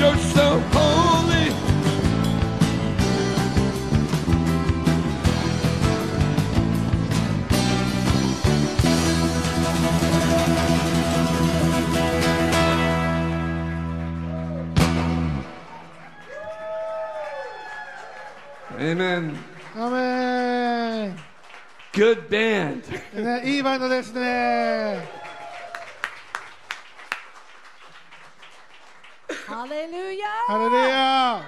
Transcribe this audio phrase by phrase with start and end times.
[0.00, 1.52] You're so holy.
[18.78, 19.36] Amen.
[19.74, 21.16] アメン
[21.92, 22.82] Good band.
[23.14, 25.19] ね、いいバンドですね。
[29.61, 30.25] Hallelujah.
[30.47, 31.43] ハレルヤ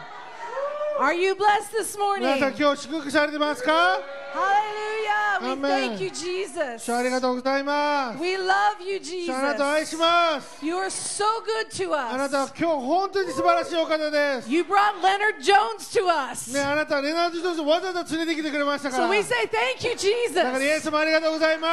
[1.02, 2.58] Are you blessed this 皆さん morning?
[2.60, 3.98] 今日祝福されてますか
[4.34, 5.42] Hallelujah.
[5.42, 6.78] We thank you, Jesus.
[6.86, 8.20] 主ありがとうございます。
[8.22, 9.98] We love you, 主あなたを愛し Jesus.
[10.00, 10.64] ます。
[10.64, 12.54] You are so good to あなたは us.
[12.56, 14.50] 今日本当に素晴らしいお方です。
[14.52, 16.54] You brought Leonard Jones to us.
[16.54, 19.08] ね、あなたはレナード・ジョーンズをわざわざ連れてきてくれましたから。
[19.08, 19.96] So we say thank you,
[20.36, 20.78] だからイ Jesus.
[20.78, 21.68] エス様ありがとうございま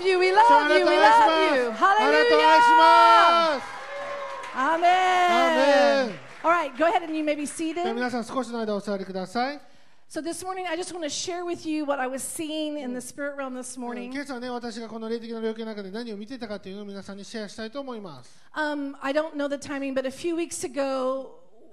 [0.00, 0.08] す。
[0.08, 0.18] We love you.
[0.18, 0.84] We 主あ love な you.
[0.86, 1.70] たを We 愛し love you.
[1.70, 1.84] ます。
[1.84, 2.76] あなたを愛し Hallelujah.
[3.58, 3.85] ます。
[4.55, 6.09] Amen.
[6.09, 6.19] Amen.
[6.43, 7.93] All right, go ahead and you may be じゃあ seated.
[7.93, 9.61] 皆さん少しの間お座りください。
[10.09, 12.93] So this morning, I just want to share with you what I was seeing in
[12.93, 14.11] the spirit realm this morning.
[14.11, 18.29] 今朝ね、私がこの霊的な領域の中で何を見てたかというのを皆さんにシェアしたいと思います。
[18.53, 21.29] Um, I don't know the timing, but a few weeks ago,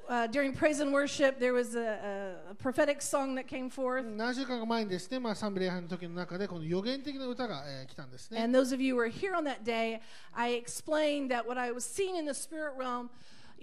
[0.09, 4.05] uh, during praise and worship, there was a, a, a prophetic song that came forth.
[4.05, 8.43] 何週間か前にですね、まあ、賛美礼拝の時の中でこの予言的な歌が、えー来たんですね。
[8.43, 10.01] And those of you who were here on that day,
[10.35, 13.11] I explained that what I was seeing in the spirit realm,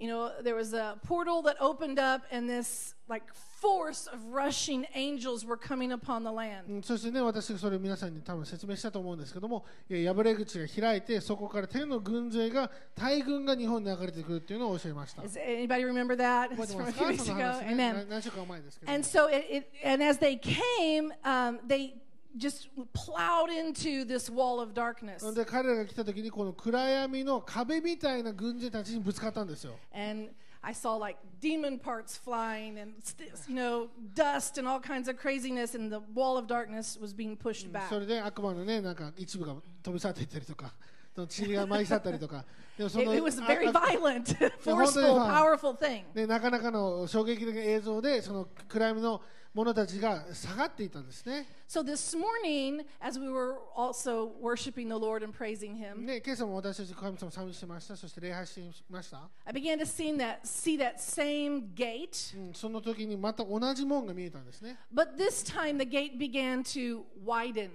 [0.00, 3.22] you know, there was a portal that opened up, and this like
[3.60, 6.66] force of rushing angels were coming upon the land.
[6.68, 15.22] うんそしてね、私がそれを皆さんに多分説明したと思うんですけども、えー破れ口が開いて、そこから天の軍勢が、大軍が日本に流れてくるっていうのを教えました。
[15.22, 16.50] Does anybody remember that?
[16.50, 17.52] 覚え It's てま from a す few か weeks その ago.
[17.52, 17.74] 話ね。
[17.74, 17.94] Amen.
[17.94, 21.94] な何 週間前ですけども And so it, it and as they came, um, they
[22.36, 25.32] just plowed into this wall of darkness.
[25.34, 29.74] で彼らが来た時にこの暗闇の壁みたいな軍勢たちにぶつかったんですよ。
[29.94, 30.30] And
[30.62, 35.16] I saw like demon parts flying and st- you know dust and all kinds of
[35.16, 37.88] craziness, and the wall of darkness was being pushed back.
[37.88, 40.74] それで悪魔のね、なんか一部が飛び去っていったりとか、
[41.14, 42.44] その塵が舞い去ったりとか、
[42.76, 46.02] でもそ It, の it was a あ very あ violent,本 当に forceful, はい powerful thing.
[46.14, 49.22] ね、なかなかの衝撃的な映像で、その暗闇の
[49.54, 51.46] 者たちが下がっていたんですね。
[51.68, 59.28] So this morning, as we were also worshiping the Lord and praising Him, ね、今朝も私たち神様を賛美してました、そして礼拝してました。
[59.44, 64.78] I began to see that see that same gate, うん、その時にまた同じ門が見えたんですね。
[64.94, 67.70] but this time the gate began to widen.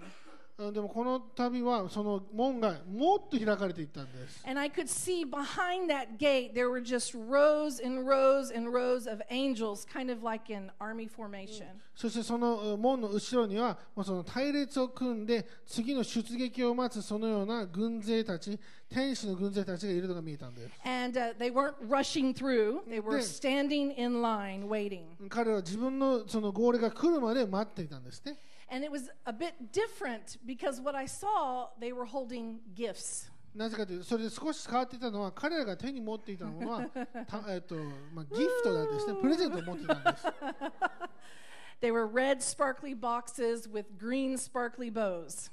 [0.58, 4.42] うんでもこの度はその門がもっと開かれていったんです。
[4.46, 9.20] And I could see behind that gate there were just rows and rows and rows of
[9.30, 11.66] angels, kind of like in army formation.
[11.94, 18.58] そしてそのうん門の後ろにはもうその隊列を組んで次の出撃を待つそのような軍勢たち
[18.88, 25.04] 天使の軍勢たちがいるのが見えたんです And uh, they weren't rushing through, they were standing in line waiting.
[25.28, 28.38] 彼らは自分のその号令が来るまで待っていたんですね
[28.69, 33.31] And it was a bit different because what I saw, they were holding gifts.
[33.53, 36.81] なぜかというとそれで少し変わっていたのは彼らが手に持っていたものは
[37.27, 37.75] た、えっと
[38.13, 40.25] まあ、ギフトなんですねプレゼントを持っていたんです
[41.81, 45.51] They were red, sparkly boxes with green, sparkly bows.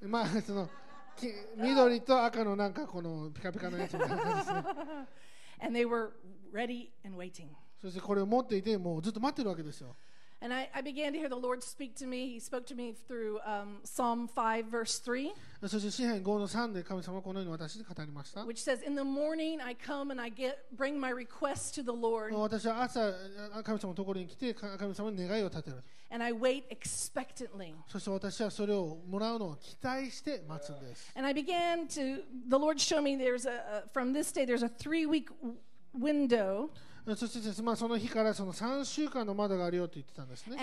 [0.01, 0.69] まあその
[1.15, 4.63] き緑と赤のなんかこのピカピカのやつみたいな感じですね
[5.61, 6.09] And they were
[6.51, 7.47] ready and waiting.
[7.81, 9.95] そしてこれを持っていてもうずっと待ってるわけですよ
[10.43, 12.27] And I, I began to hear the Lord speak to me.
[12.27, 15.31] He spoke to me through um, Psalm 5, verse 3,
[15.65, 18.41] そして詩篇5の3で神様はこのように私に語りました。
[18.41, 21.93] which says, In the morning I come and I get bring my requests to the
[21.93, 23.13] Lord, 私は朝、
[23.53, 25.81] あ神様のところに来て、か神様に願いを立てる。
[26.11, 27.73] and I wait expectantly.
[27.87, 31.09] そして私はそれをもらうのを期待して待つんです。
[31.15, 34.61] And I began to, the Lord showed me there's a, a from this day, there's
[34.61, 35.29] a three week
[35.93, 36.69] window.
[37.16, 40.56] そして、その日からその3週間の窓があるよと言ってたんですね。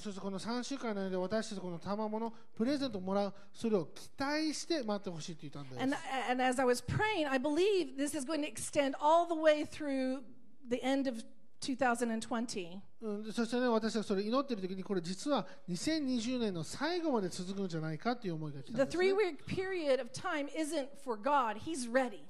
[0.00, 5.80] そしてこの3週間の間で私たちこの賜物プレゼントをもらう、それを期待して待ってほしいと言ったんです。
[11.62, 12.80] 2020.
[13.02, 19.16] うん、そしてね、私はそれ祈っている時に、これ実は2020年の最後まで続くんじゃないかという思いが来た The んです、ね three。
[19.16, 22.20] week period of time isn't for God, He's ready.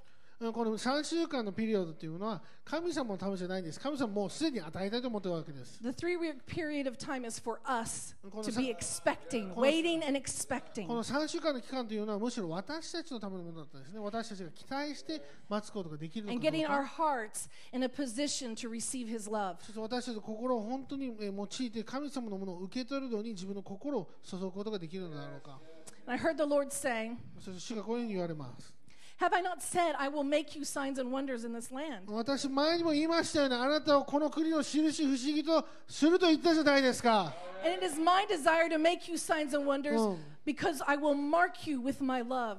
[0.42, 3.78] うんこの3週間のピリオドというのは神様のためじゃないんです。
[3.78, 5.80] 神様もうすでに与えたいと思っているわけです。
[5.80, 10.88] The three week period of time is for us to be expecting, waiting and expecting.
[10.88, 14.00] この3週間の期間というのはむしろ私たちのためのものだったんですね。
[14.00, 17.04] 私たちが期待して待つことができるの And かどう getting our か。
[17.04, 19.56] hearts in a position to receive His love.
[19.60, 25.60] そして私たちの心を本当にえー用いて神様のものを受け取るのに自分の心を注ぐことができるのだろうか。
[26.06, 28.74] And I heard the Lord saying, そして主がこういうふうに言われます
[29.19, 32.01] Have I not said I will make you signs and wonders in this land?
[32.07, 37.33] 私前にも言いましたようにあなたをこの国の印不思議とすると言ったじゃないですか
[37.65, 40.17] And it is my desire to make you signs and wonders Mm.
[40.45, 42.57] because I will mark you with my love.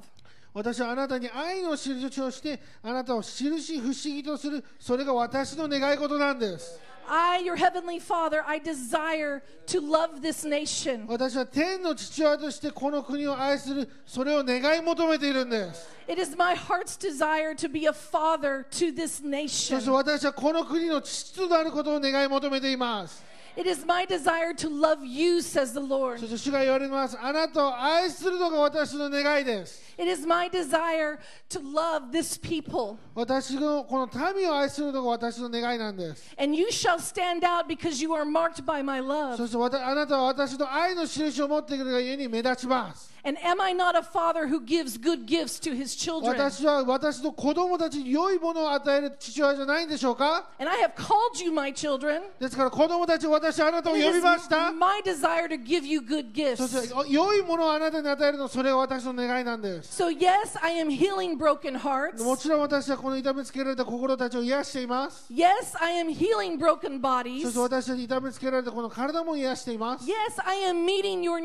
[0.52, 6.80] 私はあなたに愛の印をしてあなたを印不思議とするそれが私の願い事なんです
[7.10, 11.06] I, your heavenly Father, I desire to love this nation.
[11.08, 19.80] 私は天の父親としてこの国を愛するそれを願い求めているんです It is my heart's desire to be a father to this そ nation.
[19.80, 23.24] して私はこの国の父となることを願い求めています
[23.56, 26.18] It is my desire to love you, says the Lord.
[26.20, 31.18] そして主が言われますあなたを愛するのが私の願いです It is my desire
[31.50, 32.96] to love this people.
[33.14, 39.46] 私のこの民を愛するのが私の願いなんです And you shall stand out because you are marked by my そ love.
[39.48, 46.28] してわたあなたは私の愛の印を持っているがゆえに目立ちます And am I not a father who gives good gifts to his children?
[46.38, 52.22] 私は私の子供たちに良いものを与える父親じゃないんでしょうか And I have called you my children.
[52.38, 56.82] ですから子供たち私はあなたを It 呼 is びました my desire to give you good そ gifts.
[56.84, 59.82] してお良いものをあなたに与えるのそれが私の願いなんです す。
[59.83, 62.23] So, yes, I am healing broken hearts.
[62.23, 65.49] もちろん私はこの痛めつけられた心たちを癒しています Yes,
[65.79, 67.49] I am healing broken そ bodies.
[67.49, 70.13] して私たちに痛めつけられたこの体も癒しています Yes,
[70.45, 71.37] I am meeting your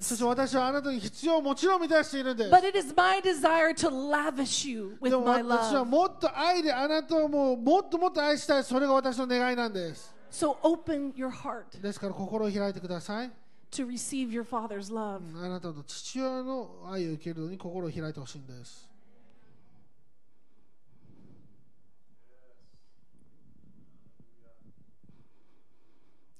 [0.00, 0.16] そ needs.
[0.16, 5.84] して私はあなたに必要をもちろん満たしているんです But it is my desire to lavish you で with も my 私は love.
[5.86, 13.30] もっと愛であなたをもうもっともっと愛したいそれが私の願いなんです So, open your heart ですから心を開いてください
[13.74, 15.20] to receive your father's love.
[15.36, 18.88] あなたの父親の愛を受けるのに心を開いてほしいんです。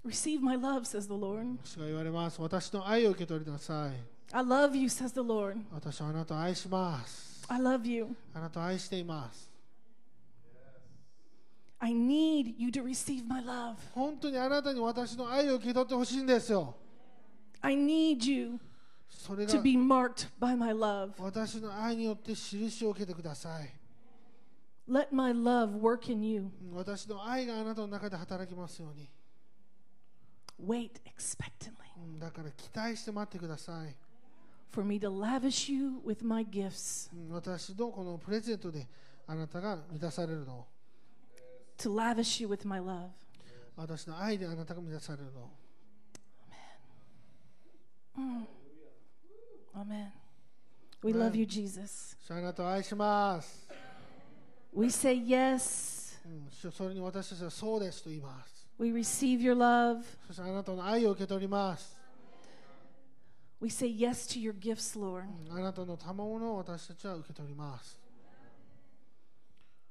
[0.04, 1.56] Receive my love, says the Lord.
[1.64, 2.40] 主が言われます。
[2.40, 3.92] 私の愛を受け取りなさい。
[4.32, 5.56] I love you, says the Lord.
[5.72, 7.44] 私はあなたを愛します。
[7.48, 8.08] I love you.
[8.34, 9.50] あなたを愛しています。
[11.78, 13.76] I need you to receive my love.
[13.94, 16.74] 本当にあなたに私の愛を受け取ってほしいんですよ。
[17.64, 18.60] I need you
[19.08, 21.12] それが to be marked by my love.
[21.18, 23.70] 私の愛によって印を受けてください。
[24.86, 26.50] Let my love work in you.
[26.74, 29.08] 私の愛があなたの中で働きますように。
[30.62, 33.96] Wait expectantly うんだから期待して待ってください。
[34.70, 38.86] for me to lavish you with my gifts, うん私のこのプレゼントで
[39.26, 40.66] あなたが満たされるのを。
[41.78, 43.08] to lavish you with my love.
[43.74, 45.50] 私の愛であなたが満たされるの
[48.17, 48.19] を。
[49.79, 50.11] Amen.
[51.01, 51.19] We Amen.
[51.19, 52.17] love you, Jesus.
[52.27, 53.67] 主あなたを愛します。
[54.73, 56.19] We say yes.
[56.25, 58.67] うん主それに私たちはそうですと言います。
[58.77, 60.03] We receive your love.
[60.27, 61.97] そしてあなたの愛を受け取ります。
[63.61, 65.25] We say yes to your gifts, Lord.
[65.49, 67.99] あなたの賜物を私たちは受け取ります。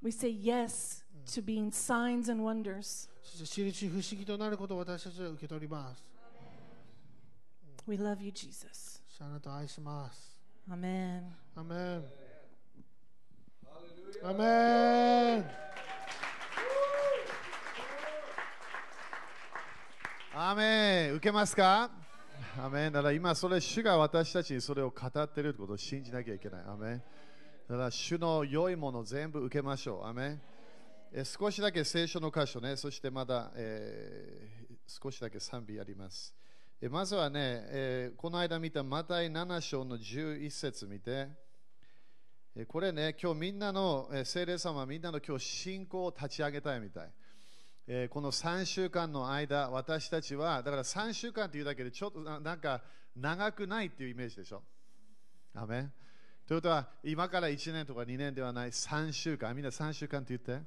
[0.01, 3.09] We say yes to being signs and wonders.
[3.23, 6.03] そして印不思議となることを私たちは受け取ります。
[7.86, 9.02] We love you, Jesus.
[9.10, 10.40] そしてあなたを愛します。
[10.70, 11.24] Amen.
[11.54, 12.06] アメン。
[14.24, 15.46] アメン。
[20.34, 21.92] アーメン受けますか？
[22.58, 26.62] アーメンだから今それ主が私たちにそれを語っていることを信じなきゃいけない。
[26.62, 27.04] アーメン
[27.70, 30.08] だから主の良いものを全部受けましょう。
[30.08, 30.42] アーメン
[31.12, 36.34] え少しだけ聖書の箇所ね、そしてまだ、えー少しだけ賛美あります。
[36.90, 37.40] まずはね、
[37.70, 41.30] えーこの間見たマタイ7章の11節見て、
[42.56, 47.12] えこれね、今日みんなの、え聖霊様はみんなの今日信仰を立ち上げたいみたい。
[47.88, 52.84] えーこの3週間の間、私たちは、だから3週間というだけでちょっとなんか
[53.16, 54.62] 長くないっていうイメージでしょ。
[55.54, 55.90] アメ
[56.46, 60.66] ということは、今から1年とか2年ではない3週間、みんな3週間って言って。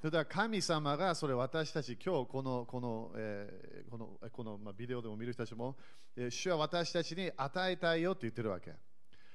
[0.00, 5.76] ということは、神様がそれ私たち、今日このこの、えーこのこの、まあ、ビデオでも見る人たちも、
[6.28, 8.74] 主は私たちに与えたいよって言ってるわけ。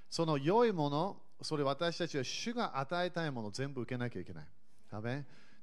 [0.09, 4.47] その良いもの、それ私たちは主が与えたいものを全部受けなきゃいけない。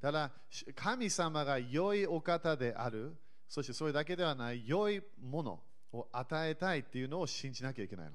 [0.01, 0.31] だから
[0.75, 3.17] 神様が良いお方である、
[3.49, 5.63] そしてそれだけではない良いもの
[5.93, 8.13] を与えたいっていうのを信じなきゃいけないの。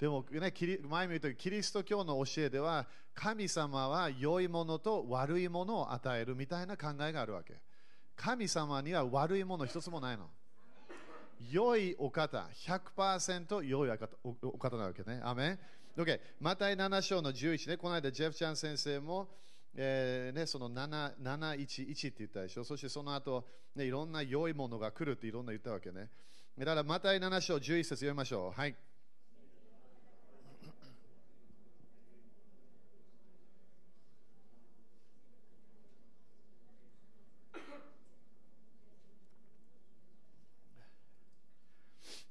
[0.00, 0.52] でも、ね、
[0.88, 7.60] 前も言ったようにキリスト教の教えでは神様は良いものと悪いものを与えるみたいな考えがあるわけ。
[8.16, 10.30] 神様には悪いもの一つもないの。
[11.50, 13.98] 良いお方、100%良い
[14.42, 15.20] お方なわけね。
[15.22, 15.58] アメン
[15.96, 19.28] OK、マタイ7章の11ね、この間ジェフちゃん先生も、
[19.74, 22.64] えーね、その7 711って言ったでしょ。
[22.64, 26.08] そしてその後、ね、いろんな良いものが来るっていろんな言ったわけね。
[26.58, 28.58] だからマタイ7章11節読みましょう。
[28.58, 28.74] はい。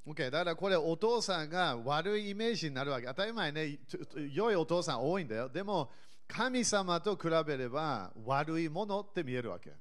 [0.07, 3.07] OK、だからこれお父さんが悪いイメージになるわけ。
[3.07, 3.79] 当たり前ね、
[4.33, 5.49] 良いお父さん多いんだよ。
[5.49, 5.91] でも
[6.27, 9.71] 神様と比べれば悪いものって見えるわけ。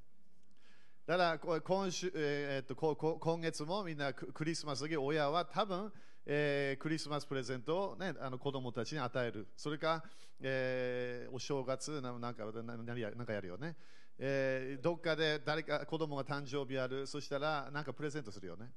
[1.07, 5.91] だから今週、えーっと今月もみんなクリスマスの時親は多分、
[6.27, 9.47] えークリスマスプレゼントを、ね、あの子供たちに与える。
[9.57, 10.05] それか、
[10.41, 13.77] えーお正月なんかなんかやるよね。
[14.19, 17.07] えーどっかで誰か子供が誕生日やる。
[17.07, 18.71] そしたらなんかプレゼントするよね。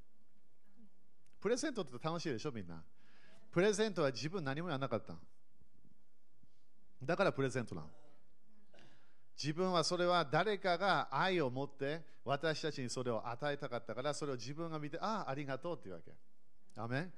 [1.41, 2.81] プレゼントって楽しいでしょみんな。
[3.51, 5.15] プレゼントは自分何もやらなかった。
[7.03, 7.87] だからプレゼントなの。
[9.41, 16.11] 自分はそれは誰かが愛を持って私たちにそれを与えたかったからそれを自分が見てああありがとうっていうわけ。
[16.75, 17.09] アメ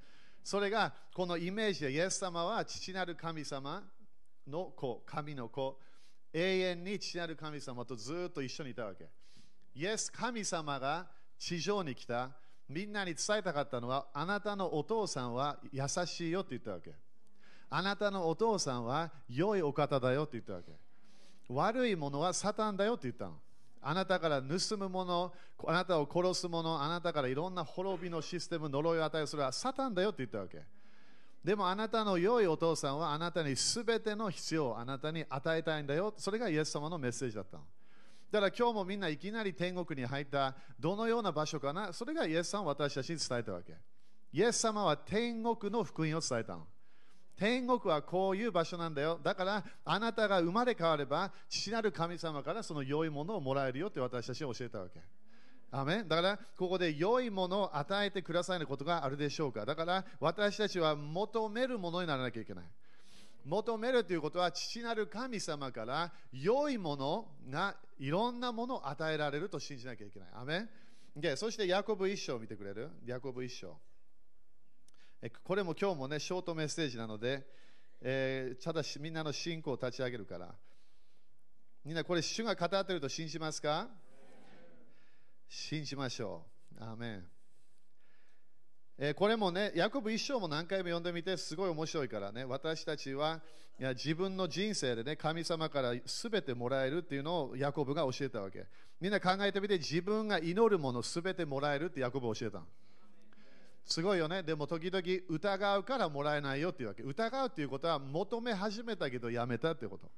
[0.42, 3.82] それがこのイメージでイエス様は父なる神様
[4.46, 5.78] の子、神の子、
[6.32, 9.06] 永遠に父なる神様とずっと一緒にいたわけ。
[9.74, 11.06] イエス神様が
[11.38, 12.30] 地上に来た
[12.68, 16.92] みんなに伝えたかったのはあなたのお父さんは優しいよって言ったわけ。
[17.70, 20.72] あなたのお父さんは良いお方だよって言ったわけ。
[21.48, 23.38] 悪いものはサタンだよって言ったの。
[23.82, 25.34] あなたから盗むもの、
[25.66, 30.62] あなたを殺すもの、あなたからいろんな滅びのシステム、呪いを与えるそれはサタンだよって言ったわけ。
[31.44, 36.14] でもあなたの良いお父さんはあなたにすべての必要をあなたに与えたいんだよ。
[36.16, 37.64] それがイエス様のメッセージだったの。
[38.34, 41.92] だから今日もみんないきなり天国に入ったどのような場所かな？
[41.92, 43.74] それがイエス様は私たちに伝えたわけ。
[44.32, 46.66] イエス様は天国の福音を伝えたの。
[47.36, 49.20] 天国はこういう場所なんだよ。
[49.22, 54.98] だからあなたが生まれ変われば父なる神様からその良いものをもらえるよって私たちに教えたわけ。
[55.70, 59.64] アメだからここで良いものを与えてくださいのことがあるでしょうか？
[59.64, 62.64] だから私たちは求めるものにならなきゃいけない。
[63.44, 70.28] 求めるということは父なる神様から良いものがいろんなものを与えられると信じなきゃいけない。
[70.34, 70.68] アメン
[71.16, 72.90] でそしてヤコブ一章を見てくれる？
[73.06, 73.76] ヤコブ一章。
[75.42, 77.46] これも今日もね、ショートメッセージなので、
[78.02, 80.54] えーただしみんなの信仰を立ち上げるから。
[81.84, 83.88] みんなこれ、主が語っていると信じますか？
[85.48, 86.46] 信じましょ
[86.78, 86.82] う。
[86.82, 87.33] アメン。
[88.98, 93.40] えこれもね、ヤコブ一章も何回も読んでみて、すごい面白いからね、私たちは
[93.78, 98.66] いや自分の人生でね、神様から全てもらえるっていうのをヤコブが教えたわけ。
[99.00, 102.66] みんな考えてみて、自分が祈るもの全てもらえるってヤコブ教えたの。
[103.84, 104.44] すごいよね。
[104.44, 107.02] でも時々疑うからもらえないよっていうわけ。
[107.02, 110.08] 疑うっていうことは求め始めたけどやめたってこと。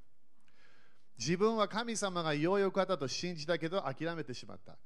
[1.19, 4.73] 自分は神様が良いお方と信じたけど諦めてしまった。
[4.73, 4.77] だ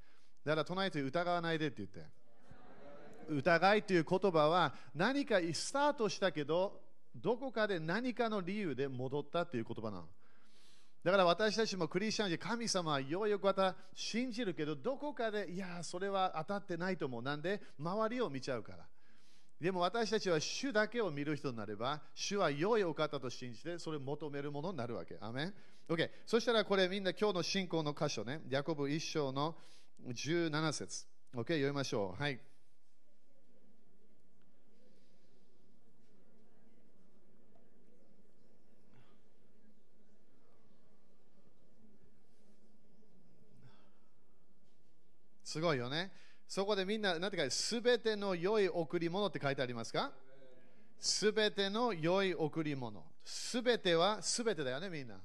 [0.52, 2.19] から隣と疑わないでって言って。
[3.30, 6.80] 疑いという言葉は何かスタートしたけど
[7.14, 10.04] どこかで何かの理由で戻ったっていう言葉なの。
[11.02, 17.22] だから私たちもクリスチャンで神様はようよく方信じるけどどこかでいやそれは当たってないと思う。
[17.22, 18.86] なんで周りを見ちゃうから。
[19.60, 25.16] でも私たちは主だけを見る人になれば主は良いお方と信じてそれを求めるものになるわけ。
[25.20, 25.54] アメン。
[25.88, 28.42] OK そしたらこれみんな今日の信仰の箇所ね。
[28.48, 29.56] ヤコブ一章の
[30.06, 31.06] 17節。
[31.34, 32.22] OK 読みましょう。
[32.22, 32.38] はい。
[45.50, 46.12] すごいよね。
[46.46, 50.12] そこでみんな、なんて書いてすべての良い贈り物って書いてありますか？
[51.00, 53.02] すべての良い贈り物。
[53.24, 55.16] すべてはすべてだよね、みんな。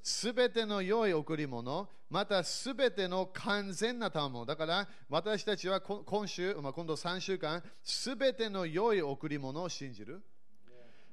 [0.00, 4.46] すべての良い贈り物、またすべての完全な賜物。
[4.46, 10.22] だから私たちは今週、まあ、今度3週間、すべての良い贈り物を信じる。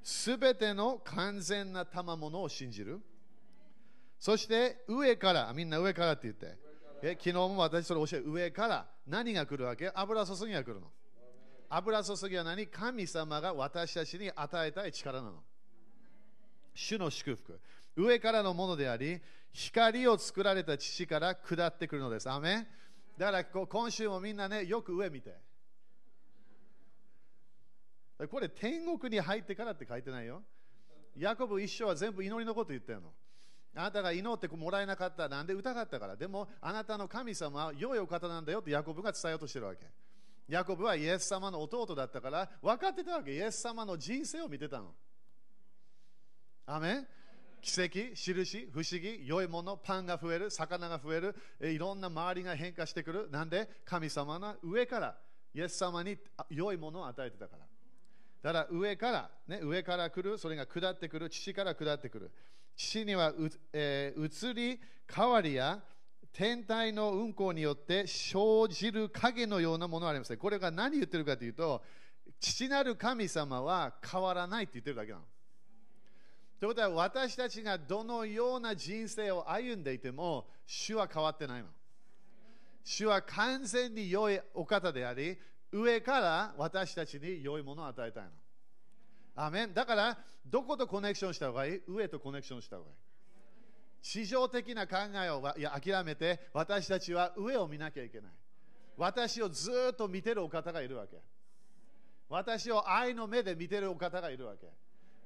[0.04, 3.02] すべての完全な賜物を信じる。
[4.20, 6.67] そして上から、みんな上からって言って。
[7.02, 9.92] え昨日も私それ教え上から何が来るわけ？
[9.94, 10.92] 油注ぎが来るの。
[11.70, 12.68] 油注ぎは何？
[12.68, 15.44] 神様が私たちに与えたい力なの。
[16.74, 17.60] 主の祝福。
[17.96, 19.20] 上からのものであり、
[19.52, 22.30] 光を作られた父から下ってくるのです。
[22.30, 22.68] アメ
[23.18, 25.36] だから今週もみんなね、よく上見て。
[28.30, 30.42] これ天国に入ってからって書いてないよ。
[31.16, 33.12] ヤコブ一生は全部祈りのこと言ってるの。
[33.76, 35.30] あなたが祈ってもらえなかった。
[35.30, 36.16] なんで疑ったから。
[36.16, 39.86] でも、あなたの神様は良いお方なんだよってヤコブが伝えようとしてるわけ。
[40.48, 43.36] ヤコブはイエス様の弟だったから、分かってたわけ。
[43.36, 44.96] イエス様の人生を見てたの。
[46.66, 47.06] アメ
[47.62, 53.30] 奇跡、印、不思議、良いもの、パンが増える、魚が増える、いろんな周りが変化してくる。
[53.30, 53.68] なんで？
[53.84, 55.18] 神様が上から
[55.54, 56.18] イエス様に
[56.50, 57.66] 良いものを与えてたから。
[58.44, 62.32] だから上から、ね、上から来る、それが下ってくる、父から下ってくる。
[62.78, 64.80] 父にはう、えー移り
[65.14, 65.82] 変わりや
[66.32, 70.38] 天体の運行によって生じる影のようなものがありますね。
[70.38, 71.82] これが何言ってるかというと、
[72.40, 75.24] 父なる神様は変わらないって言ってるだけなの。
[76.60, 81.70] ということは私たちがどのような人生を歩んでいても主は変わってないの。
[82.84, 85.38] 主は完全に良いお方であり、
[85.72, 88.30] 上から私たちに良いものを与えたいの。
[89.38, 91.82] アメンだから、どことコネクションした方がいい？
[91.88, 92.96] 上とコネクションした方がいい。
[94.02, 98.32] 地上的な考えをいや諦めて、私たちは上を見なきゃいけない。
[98.98, 101.18] 私をずっと見てるお方がいるわけ。
[102.30, 104.68] 私を愛の目で見てるお方がいるわけ。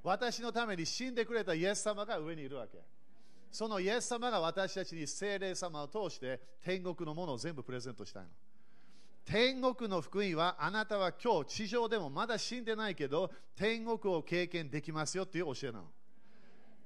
[0.04, 2.80] 私のために死んでくれたイエス様が上にいるわけ。
[3.52, 8.30] そのイエス様が私たちに聖霊様を通して天国のものを全部プレゼントしたいの。
[9.26, 15.86] 天国の福音はあなたは今日地上でもまだ死んでないけど天国を経験できますよっていう教えなの。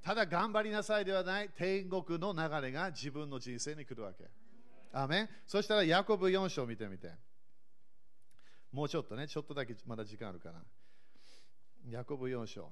[0.02, 4.30] ただ頑張りなさいではない天国の流れが自分の人生に来るわけ。
[4.92, 7.10] アメンそしたらヤコブ4章見てみて。
[8.72, 10.62] もうちょっとね、ちょっとだけまだ時間あるかな。
[11.88, 12.70] ヤコブ4章。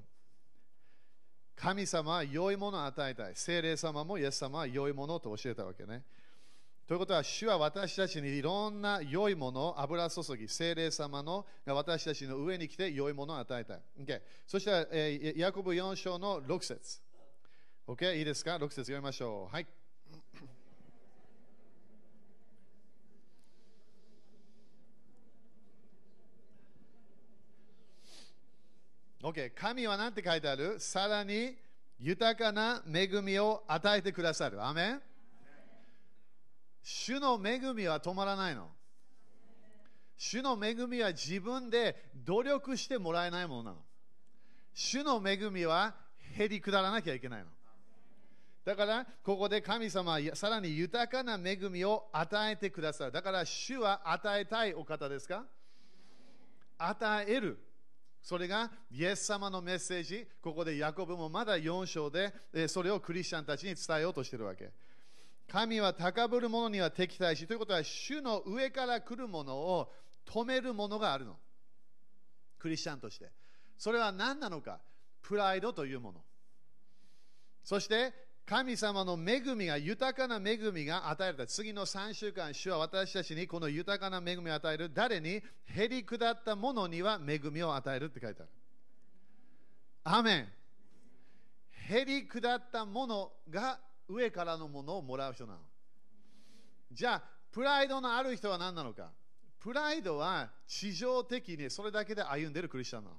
[1.56, 3.32] 神様は良いものを与えたい。
[3.34, 6.04] 聖霊様もイエス様は良いものと教えたわけね。
[6.86, 13.80] ということは、主は私たちにいろんな良いものを油注ぎ、聖霊様のが私たちの上に来て良いものを与えたい。
[14.02, 17.00] Okay、そしたら、えー、ヤコブ4章の6節。
[17.88, 18.18] OK?
[18.18, 19.54] いいですか ?6 節読みましょう。
[19.54, 19.66] はい。
[29.22, 29.52] OK。
[29.54, 30.78] 神は何て書いてある？
[30.78, 31.56] さらに
[31.98, 34.62] 豊かな恵みを与えてくださる。
[34.62, 35.02] アメン
[36.84, 38.68] 主の恵みは止まらないの。
[40.16, 43.78] 主の恵みは自分で努力してもらえないものなの。
[44.74, 45.94] 主の恵みは
[46.36, 47.46] 減り下らなきゃいけないの。
[48.64, 53.12] だから、ここで神様はさらに豊かな恵みを与えてくださる。
[53.12, 55.44] だから、主は与えたいお方ですか？
[56.78, 57.58] 与える。
[58.22, 60.26] それがイエス様のメッセージ。
[60.42, 62.32] ここでヤコブもまだ4章で
[62.68, 64.70] それをクリスチャンたちに伝えようとしているわけ。
[65.48, 69.92] 神は高ぶる者には敵対し、ということは主の上から来るものを
[70.26, 71.36] 止めるものがあるの。
[72.58, 73.30] クリスチャンとして。
[73.76, 74.80] それは何なのか
[75.22, 76.20] プライドというもの。
[77.62, 78.12] そして
[78.46, 81.46] 神様の恵みが、豊かな恵みが与えられた。
[81.46, 84.92] 次の3週間、主は私たちにこの豊かな恵みを与える。
[84.92, 85.42] 誰に？
[85.74, 88.50] 減り下った者には恵みを与えるって書いてある。
[90.04, 90.48] アメン。
[91.88, 95.60] 減り下った者が上からのものをもらう人なの。
[96.90, 99.12] じゃあ、プライドのある人は何なのか
[99.60, 103.16] プライドは地上的にそれだけで歩んでいるクリスチャンなの。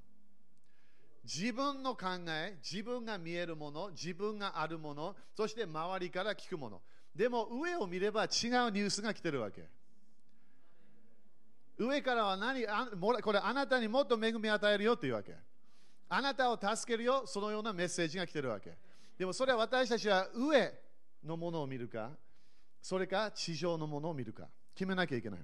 [1.24, 6.82] 自分の考え、自分が見えるもの、自分があるもの、そして周りから聞くもの。
[7.16, 9.68] でも上を見れば違うニュースが来てるわけ。
[11.78, 15.36] 上からは何あこれあなたにもっと恵み与えるよっていうわけ。
[16.08, 18.78] あなたを助けるよ、そのようなメッセージが来てるわけ。
[19.18, 20.74] でもそれは私たちは上
[21.24, 22.12] のものを見るか、
[22.82, 25.40] それか地上のものを見るか、決めなきゃいけない。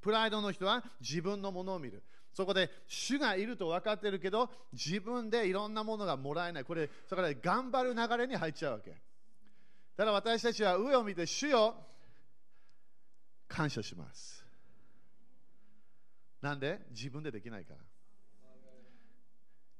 [0.00, 2.02] プライドの人は自分のものを見る。
[2.32, 6.64] そこで主がいると分かってるけど、自分でいろんなものがもらえない。
[6.64, 9.00] これ、そこで頑張る流れに入っちゃうわけ。
[9.96, 11.74] ただ私たちは上を見て、主よ、
[13.48, 14.44] 感謝します。
[16.42, 16.80] なんで？
[16.90, 17.80] 自分でできないから。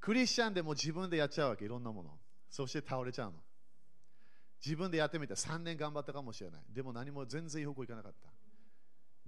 [0.04, 2.10] クリスチャンでも自分でやっちゃうわけ、いろんなもの。
[2.50, 3.38] そして倒れちゃうの。
[4.62, 6.60] 自分でやってみて3年頑張ったかもしれない。
[6.74, 8.28] でも何も全然いい方向いかなかった。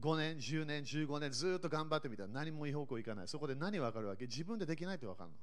[0.07, 3.29] 5年、10年、15年ずっと頑張ってみたら何もいい方向いかない。
[3.29, 4.27] そこで何分かるわけ？
[4.27, 5.37] 自分でできないと分かるの。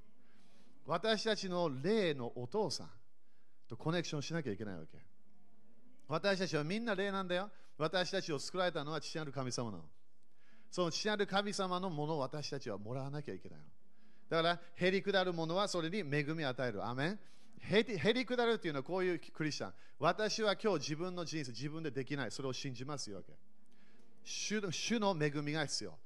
[0.85, 2.89] 私たちの霊のお父さん
[3.67, 4.99] とコネクションしなきゃいけないわけ。
[6.07, 7.49] 私たちはみんな霊なんだよ。
[7.79, 9.85] 私たちを作られたのは父なる神様なの。
[10.69, 13.65] その父なる神様のものを私たちはもらわなきゃいけないの。
[14.29, 16.85] だから、へりくだるものはそれに恵みを与える。
[16.85, 17.19] アメン
[17.59, 19.73] へりくだるというのはこういうクリスチャン。
[19.99, 22.31] 私は今日自分の人生、自分でできない。
[22.31, 23.23] それを信じますよ。
[24.23, 25.97] 主の主の恵みが必要。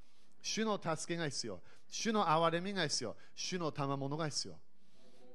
[0.41, 1.59] 主の助けが必要。
[1.89, 3.15] 主の憐れみが必要。
[3.35, 4.53] 主の賜物が必要。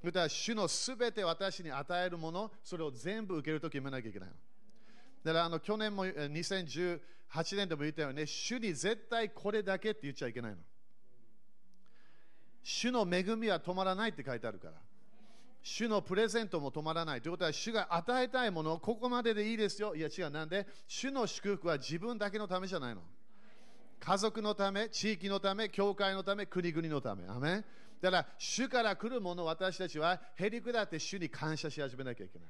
[0.04, 4.28] だから主のすべて私に与えるもの、それを全部受けると決めなきゃいけない。
[5.24, 7.00] だからあの去年も2018
[7.56, 10.58] 年でも言ったように、ね、主に絶対これだけって言っちゃいけないの。
[12.62, 14.74] 主の恵みは止まらないって書いてあるから。
[15.62, 17.22] 主のプレゼントも止まらない。
[17.22, 19.94] ということは、主が与えたいもの、ここまででいいですよ。
[19.94, 23.02] いや違う、なんで、主の祝福は自分だけのためじゃないの。
[24.00, 27.28] 家族のため、地域のため、教会のため、国々のため。
[27.28, 27.64] アメ
[28.00, 32.48] だから、主から来るもの私たちは、へりくだって主に感謝し始めなきゃいけない。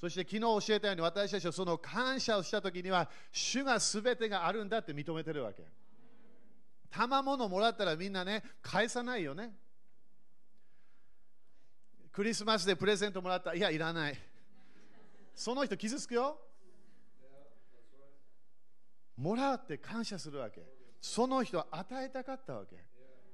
[0.00, 5.62] そして昨日教えたように私たちはその感謝をしたときには主が全てがあるんだって認めてるわけ。
[6.90, 9.52] 賜物もらったらみんなね返さないよね。
[12.12, 14.18] クリスマスでプレゼントもらったいやいらない。
[15.34, 16.38] その人傷つくよ。
[19.16, 20.62] もらって感謝するわけ。
[21.00, 22.76] その人は与えたかったわけ。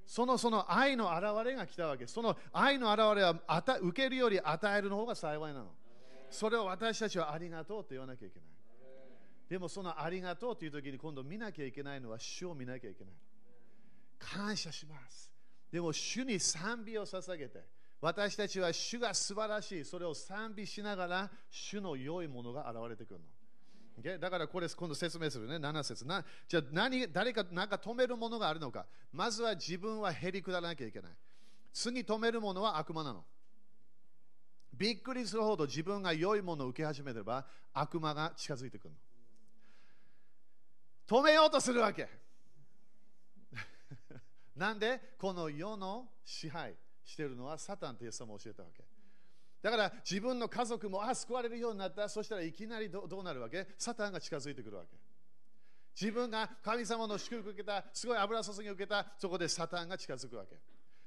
[0.06, 2.06] そのその愛の現れが来たわけ。
[2.06, 3.36] その愛の現れは
[3.80, 5.66] 受けるより与えるの方が幸いなの。
[6.30, 8.48] それを私たちはありがとうと言わなきゃいけない。
[9.48, 13.14] でもそのありがとうという時に今度見なきゃいけないのは主を見なきゃいけない。
[14.20, 15.33] 感謝します。
[15.72, 17.64] でも主に賛美を捧げて、
[18.00, 23.26] 私たちは主が素晴らしい、それを賛美しながら主の良いものが現れてくるの。
[24.00, 24.18] Okay?
[24.18, 26.24] だからこれ今度説明するね、7節な。
[26.48, 28.87] じゃあ何誰か何か止めるものがあるのか。
[29.12, 31.12] まずは自分はへりくだらなきゃいけない。
[31.72, 33.24] 次止めるものは悪魔なの。
[34.72, 38.96] びっくりするほど自分が良いものを受け始めれば悪魔が近づいてくるの。
[41.06, 42.09] 止めようとするわけ。
[44.56, 48.84] なんでこの世の支配してるのはサタンってイエス様も教えたわけ。
[49.62, 53.66] だから自分の家族もあ救われるようになったそしたらいきなりどうなるわけ？
[53.78, 54.96] サタンが近づいてくるわけ。
[56.00, 60.56] 自分が神様の祝福を受けた、すごい油注ぎを受けた、そこでサタンが近づくわけ。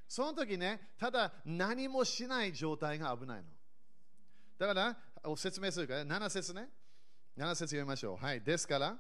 [0.08, 3.46] その時ね、ただ何もしない状態が危ないの。
[4.60, 4.98] だから、
[5.36, 6.70] 説明するから、7節ね。
[7.38, 8.24] 7節読みましょう。
[8.24, 8.42] はい。
[8.42, 9.00] ですから、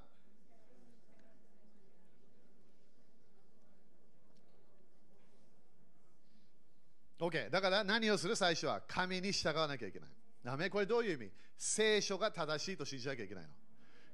[7.20, 7.50] OK。
[7.50, 8.36] だから何をする？
[8.36, 10.10] 最初は神に従わなきゃいけない。
[10.44, 11.32] ダメこれどういう意味？
[11.58, 13.50] 聖書が正しいと信じなきゃいけないの。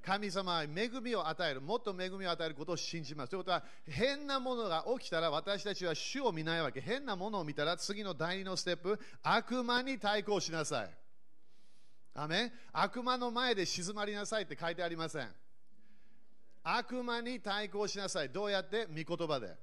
[0.01, 3.29] 神様は恵みを与える、もっと恵みを与えることを信じます。
[3.31, 6.79] ということは、変なものが起きたら私たちは主を見ないわけ。
[6.79, 10.89] 変なものを見たら次の第二のステップ、悪魔に対抗しなさい。
[12.15, 15.29] アメ悪魔の前で静まりなさいって書いてありません。
[16.63, 18.29] 悪魔に対抗しなさい。
[18.29, 18.85] どうやって？
[18.85, 19.53] 御言葉で。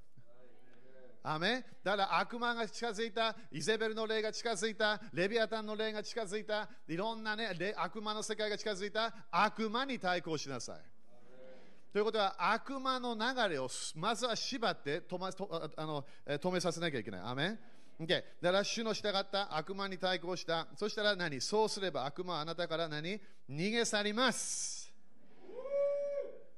[1.29, 10.81] アメだから悪魔が近づいた、イゼベルの霊が近づいた、レビアタンの霊が近づいた、いろんな、ね、悪魔の世界が近づいた、悪魔に対抗しなさい。
[11.93, 17.21] ということは悪魔の流れをまずは縛って止,、ま、とあの止めさせなきゃいけない。
[17.25, 17.59] アメ
[17.99, 20.69] Okay、だから主の従った悪魔に対抗した。
[20.77, 21.41] そしたら何？
[21.41, 23.19] そうすれば悪魔はあなたから何？
[23.49, 24.93] 逃げ去ります。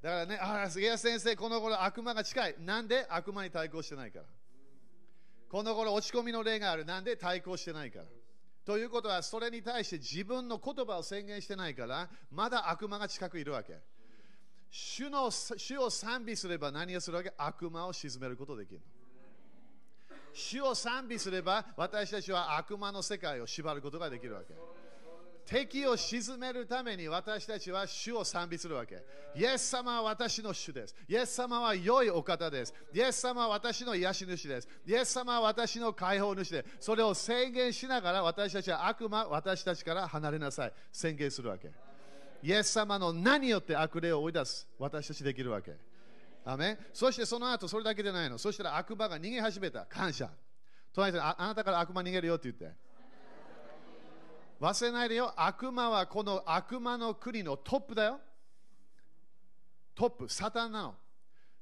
[0.02, 2.56] だからね、ああ、杉谷先生、この頃悪魔が近い。
[2.58, 3.06] なんで？
[3.08, 4.24] 悪魔に対抗してないから。
[5.50, 6.84] この頃落ち込みの例がある。
[6.84, 8.04] なんで対抗してないから。
[8.64, 13.78] ということは、それに対して自分の言葉を宣言してないから、まだ悪魔が近くいるわけ。
[14.70, 17.32] 主の主を賛美すれば何をするわけ？
[17.38, 18.80] 悪魔を鎮めることができる。
[20.34, 24.54] 主を賛美すれば私たちは悪魔の世界を縛ることができるわけ。
[25.48, 29.02] 敵を鎮めるために私たちは主を賛美するわけ。
[29.34, 30.94] イエス様は私の主です。
[31.08, 32.74] イエス様は良いお方です。
[32.92, 34.68] イエス様は私の癒し主です。
[34.86, 36.76] イエス様は私の解放主です。
[36.80, 40.72] それを宣言しながら私たちは悪魔、私たちから離れなさい。
[40.92, 41.70] 宣言するわけ。
[42.42, 45.74] イエス様の何によって悪霊を追い出す私たちできるわけ。
[46.44, 48.36] アメそしてその後それだけでないの。
[48.36, 49.86] そしたら悪魔が逃げ始めた。
[49.86, 50.28] 感謝。
[50.92, 52.87] 隣にああなたから悪魔逃げるよって言って。
[54.60, 55.32] 忘れないでよ。
[55.36, 58.20] 悪魔はこの悪魔の国のトップだよ。
[59.94, 60.94] トップ、サタンなの。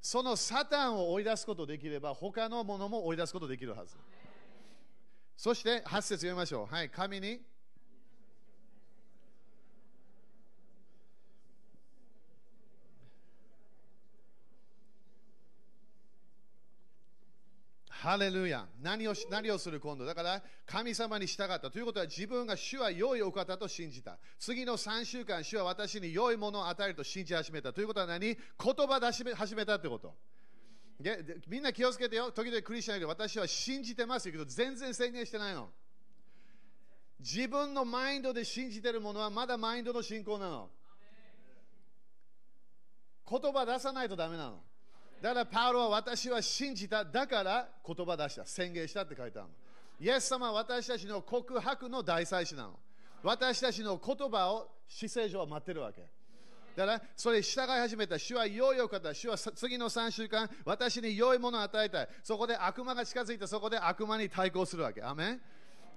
[0.00, 3.96] そのサタンを追い出すことできれば、他のものも追い出すことできるはず。
[5.36, 6.74] そして、8節読みましょう。
[6.74, 7.40] はい、神に。
[18.06, 20.04] ハレルヤ何を何をする今度？
[20.04, 21.72] だから神様に従った。
[21.72, 24.16] ということは自分が主は良いお方と信じた。
[24.38, 27.72] 次の3週間主は私に良いものを与えると信じ始めた。
[27.72, 28.20] ということは何？
[28.20, 28.36] 言
[28.86, 30.14] 葉出し始めたってこと。
[31.48, 32.30] みんな気をつけてよ。
[32.30, 34.30] 時々クリスチャンで私は信じてます。
[34.30, 35.68] けど全然宣言してないの。
[37.18, 40.68] 自分のマインドで信じてるものはまだマインドの信仰なの。
[43.28, 44.60] 言葉出さないとダメなの。
[45.20, 49.54] だからパウロは私は信じた、だから言葉出した、宣言したって書いてあるの。
[49.98, 52.78] イエス様は私たちの告白の大祭司なの。
[53.22, 56.02] 私たちの言葉を姿勢上は待ってるわけ。
[56.76, 62.08] だからそれ従い始めた主は良いお方、主は次の3週間、私に良いものを与えたい。
[62.22, 65.02] そこで悪魔が近づいて、そこで悪魔に対抗するわけ。
[65.02, 65.40] アメン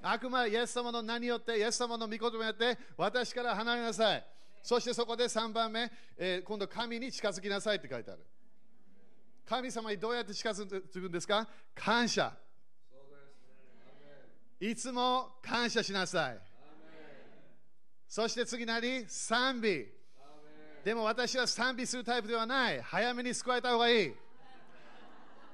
[0.02, 4.26] 悪魔はイエス様の名によって、イエス様の御言葉によって、私から離れなさい。
[4.64, 8.26] そしてそこで3番目、えー、今度神に近づきなさいって書いてある。
[9.50, 11.48] 神様にどうやって近づくんですか？
[11.74, 12.32] 感謝。
[14.60, 16.40] いつも感謝しなさい。
[18.08, 19.88] そして次何賛美。
[20.84, 22.80] でも私は賛美するタイプではない。
[22.80, 24.14] 早めに救われた方がいい。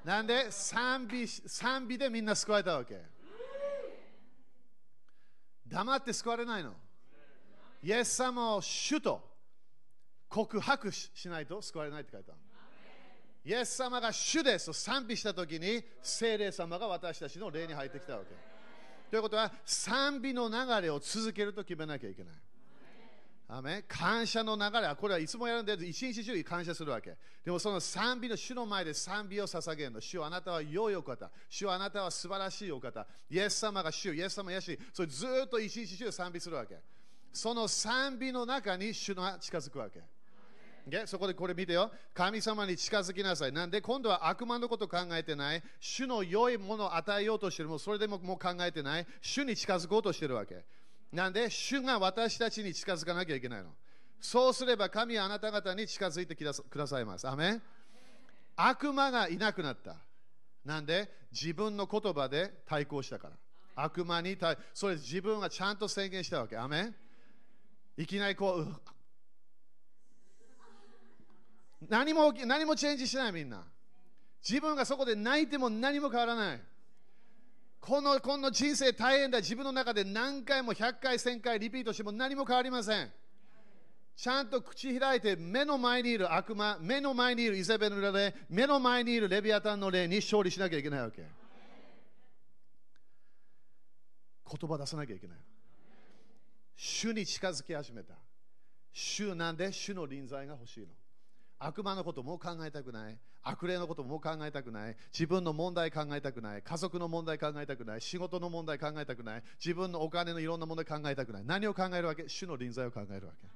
[0.04, 0.50] なんで？
[0.50, 3.00] 賛美賛美でみんな救われたわけ。
[5.66, 6.74] 黙って救われないの。
[7.82, 9.26] イエス様を主と
[10.28, 12.40] 告白しないと救われないって書いてある。
[13.46, 18.34] イエス様が主ですと賛美したときに聖霊様が私たちの霊に入ってきたわけ。
[19.08, 22.34] ということは賛美の流れを続けると決めなきゃいけない。
[23.46, 24.88] アメ感謝の流れ。
[24.88, 27.16] はこれはいつもやるんで一日中感謝するわけ。
[27.44, 30.00] でもその賛美の主の前で賛美を捧げるの。
[30.00, 31.30] 主はあなたは良いお方。
[31.48, 33.06] 主はあなたは素晴らしいお方。
[33.30, 36.80] イエス様が主イエス様やしそれずっと一日中賛美するわけ。
[37.32, 40.15] その賛美の中に主が近づくわけ。
[40.86, 41.90] ねそこでこれ見てよ。
[42.14, 43.52] 神様に近づきなさい。
[43.52, 45.62] なんで今度は悪魔のこと考えてない？
[45.80, 47.68] 主の良いものを与えようとしてる。
[47.68, 49.06] もうそれでももう考えてない？
[49.20, 50.64] 主に近づこうとしてるわけ。
[51.12, 53.70] なんで主が私たちに近づかなきゃいけないの？
[54.20, 57.26] そうすれば神はあなた方に近づいてくださいます。
[57.28, 57.62] アメン
[58.54, 59.96] 悪魔がいなくなった。
[60.64, 61.10] なんで？
[61.32, 63.34] 自分の言葉で対抗したから。
[63.74, 66.56] 悪魔に対それ自分がちゃんと宣言したわけ。
[66.56, 66.94] アメン
[67.98, 68.74] いきなりこう、
[71.88, 73.64] 何も何もチェンジしないみんな。
[74.46, 76.60] 自分がそこで泣いても何も変わらない。
[77.80, 79.38] このこの人生大変だ。
[79.38, 83.12] 自分の中で何回も100回、1000回リピートしても何も変わりません。
[84.16, 91.22] ちゃんと口開いて目の前にいる悪魔、目の前にいるイゼベルの霊、目の前にいるレビアタンの霊に勝利しなきゃいけないわけ。
[94.48, 95.38] 言葉出さなきゃいけない。
[96.76, 98.14] 主に近づき始めた。
[98.92, 99.70] 主なんで？
[99.72, 100.86] 主の臨在が欲しいの。
[101.58, 103.18] 悪魔のことも考えたくない。
[103.42, 104.96] 悪霊のことも考えたくない。
[105.12, 106.62] 自分の問題考えたくない。
[106.62, 108.00] 家族の問題考えたくない。
[108.00, 109.42] 仕事の問題考えたくない。
[109.58, 111.44] 自分のお金のいろんな問題考えたくない。
[111.46, 112.28] 何を考えるわけ？
[112.28, 113.48] 主の臨在を考えるわけ。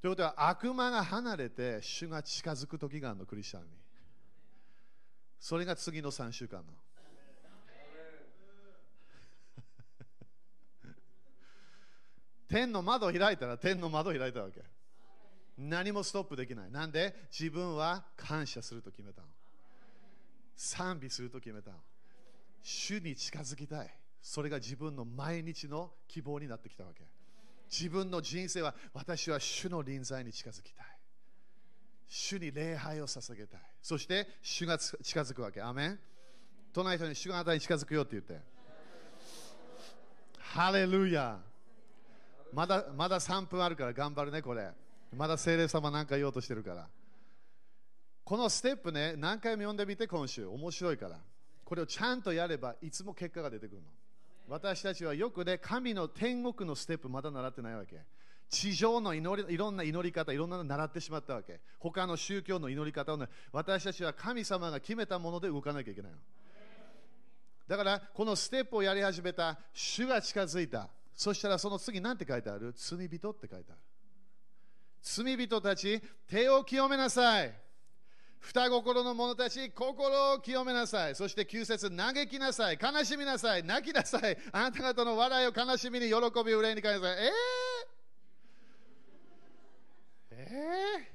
[0.00, 3.68] ということは悪魔が離れて主が近づく時があるの、クリスチャンに。
[5.38, 6.72] それが次の3週間の。
[12.48, 14.62] 天の窓を開いたら天の窓を開いたわけ。
[15.58, 16.70] 何もストップできない。
[16.70, 17.14] なんで？
[17.30, 19.28] 自分は感謝すると決めたの。
[20.56, 21.76] 賛美すると決めたの。
[22.62, 23.94] 主に近づきたい。
[24.22, 27.02] それが自分の毎日の希望になってきたわけ。
[27.70, 30.86] 自分の人生は私は主の臨在に近づきたい。
[32.08, 33.60] 主に礼拝を捧げたい。
[33.80, 35.60] そして主が近づくわけ。
[35.62, 35.98] アメン
[36.72, 38.40] 隣人に主があなたに近づくよって言って。
[40.38, 41.38] ハレルヤ
[42.52, 44.70] まだまだ3分あるから頑張るね、これ。
[45.14, 46.88] まだ聖霊様なんか言おうとしてるから。
[48.24, 50.46] このステップね、何回も読んでみて、今週。
[50.46, 51.18] 面白いから。
[51.64, 53.88] これをちゃんとやれば、いつも結果が出てくるの。
[54.48, 58.00] 私たちはよくね、神の天国のステップまだ習ってないわけ。
[58.48, 61.60] 地上の祈りいろんな祈り方、いろんなの習ってしまったわけ。
[61.78, 66.18] 他の宗教の祈り方をね、私たちは神様が決めたもので動かなきゃいけないの。
[67.68, 70.88] だから、このステップをやり始めた、主が近づいた。
[71.14, 72.74] そしたらその次何て書いてある？
[72.76, 73.80] 罪人って書いてある。
[75.02, 77.52] 罪人たち、手を清めなさい。
[78.38, 81.14] 双心の者たち、心を清めなさい。
[81.14, 82.78] そして9節嘆きなさい。
[82.80, 83.62] 悲しみなさい。
[83.62, 84.36] 泣きなさい。
[84.52, 87.16] あなた方の笑いを悲しみに喜びを憂いに変えなさい。
[87.18, 91.08] えー、え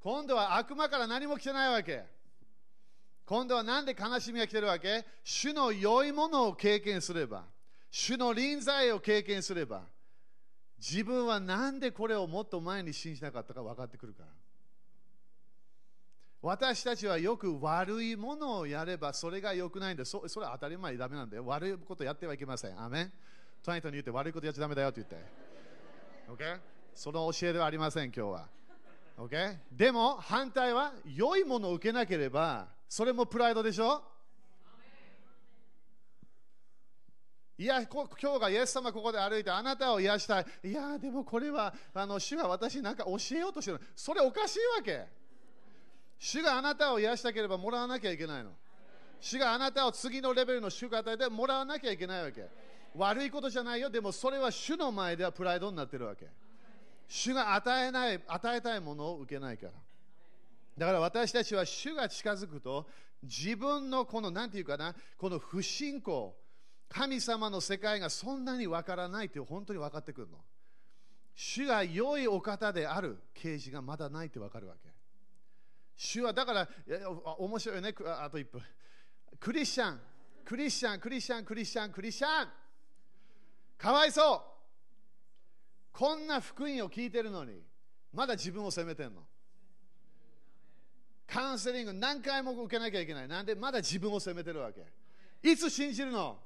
[0.00, 2.04] ー、今度は悪魔から何も来てないわけ。
[3.24, 5.04] 今度はなんで悲しみが来てるわけ？
[5.22, 7.44] 主の良いものを経験すれば、
[7.88, 9.82] 主の臨在を経験すれば、
[10.84, 14.28] 自分はなんでこれをもっと前に信じなかったか分かってくるから。
[16.42, 22.82] 私たちはよく悪いものをやればそれが良くないんで、そそれは当たり前にダメなんで、悪いことやってはいけません。
[22.82, 23.12] アメン
[23.62, 26.42] トニトに言って悪いことやっちゃダメだよって言って。
[26.44, 26.58] OK?
[26.96, 28.48] その教えではありません、今日は。
[29.18, 29.56] OK?
[29.70, 34.02] でも反対は良いものを受けなければ、それもプライドでしょ？
[37.62, 40.46] いや、今日がイエス様ここで歩いてあなたを癒したい。
[40.64, 43.80] いや、でもこれはあの主が私に何か教えようとしてる。
[43.94, 45.06] それおかしいわけ。
[46.18, 48.50] 主があなたを癒したければもらわなきゃいけないの。
[49.20, 52.48] 主があなたを次のレベルの主が与えてもらわなきゃいけないわけ。
[52.96, 53.88] 悪いことじゃないよ。
[53.90, 56.26] でもそれは主の前ではプライドになってるわけ。
[57.06, 59.72] 主が与えない、与えたいものを受けないから。
[60.78, 62.88] だから私たちは主が近づくと
[63.22, 66.34] 自分のこの何て言うかな、この不信仰、
[66.92, 70.38] 神様の世界がそんなにわからないって本当に分かってくるの。
[71.34, 74.90] 主が良いお方である啓示がまだないって分かるわけ。
[75.96, 76.68] 主はだから、
[77.38, 78.62] 面白いね、あと1分。
[79.40, 80.00] クリスチャン、
[80.44, 82.48] クリスチャン、クリスチャン、クリスチャン、クリスチャン。
[83.78, 84.52] かわいそう。
[85.92, 87.62] こんな福音を聞いてるのに
[88.12, 89.26] まだ自分を責めてんの
[91.26, 94.86] カウンセリング何回も受けなきゃいけないなんでまだ自分を責めてるわけ
[95.42, 96.38] いつ信じるの？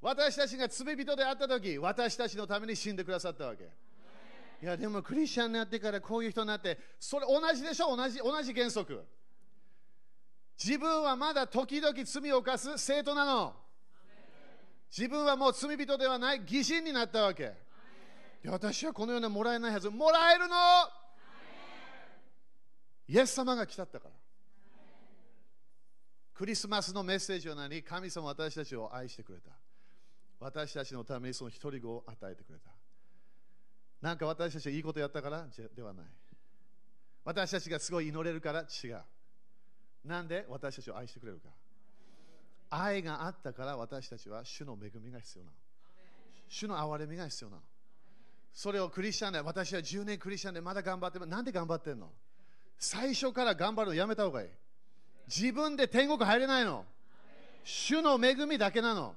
[0.00, 3.64] 私たちが罪人であった時私たちのために死んでくださったわけ。
[4.60, 7.96] いやでもクリスチャンになってからこういう人になってそれ同じでしょ？
[7.96, 9.04] 同じ同じ原則。
[10.62, 13.54] 自分はまだ時々罪を犯す生徒なの。
[14.96, 17.52] 自分はもう罪人ではない偽人になったわけ。
[18.46, 19.90] 私はこのようなもらえないはず。
[19.90, 20.56] もらえるの？
[23.08, 24.14] イエス様が来たったから。
[26.34, 29.50] クリスマスのメッセージは何神様私たちを愛してくれた。
[30.40, 32.70] 私たちのためにその一人子を与えてくれた。
[34.00, 36.06] なんか私たちがいいことやったからではない。
[37.24, 39.02] 私たちがすごい祈れるから違う。
[40.04, 41.48] なんで私たちを愛してくれるか。
[42.70, 45.56] 愛があったから私たちは主の恵みが必要なの。
[46.48, 47.56] 主の憐れみが必要な
[48.54, 52.10] それをクリスチャンで私は10年クリスチャンでまだ頑張ってなんで頑張ってんの？
[52.78, 54.48] 最初から頑張るのやめた方がいい。
[55.26, 56.84] 自分で天国入れないの。
[57.64, 59.14] 主の恵みだけなの。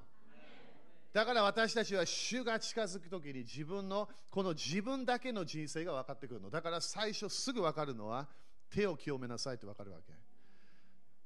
[1.12, 6.48] だから私たちは主が近づくときに自分のこの自分だけの人生が分かってくるの。
[6.48, 8.26] だから最初すぐ分かるのは
[8.70, 10.14] 手を清めなさいって分かるわけ。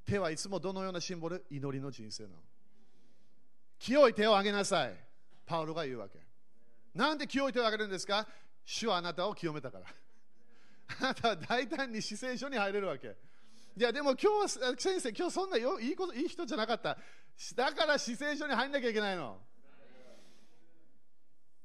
[0.04, 1.44] 手はいつもどのようなシンボル？
[1.50, 2.36] 祈りの人生なの。
[3.78, 4.94] 清い手を挙げなさい。
[5.46, 6.18] パウロが言うわけ。
[6.94, 8.26] なんで清い手を挙げるんですか？
[8.64, 9.84] 主はあなたを清めたから。
[11.00, 13.16] あなたは大胆に死聖所に入れるわけ。
[13.76, 16.98] いやでも今日は先生今日そんないいこといい人じゃなかった。
[17.54, 19.38] だから死聖所に入んなきゃいけないの。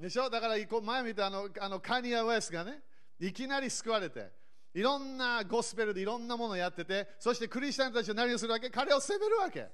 [0.01, 0.29] でしょ？
[0.31, 2.79] だから前見たあのあのカニア・ウェスがね
[3.19, 4.31] いきなり救われて
[4.73, 8.69] いろんなゴスペルでいろんなものをやっててそしてクリスチャンたちは何をするわけ。
[8.71, 9.67] 彼を責めるわけ。